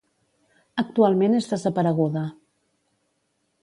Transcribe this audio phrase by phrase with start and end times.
[0.83, 2.27] Actualment és desapareguda.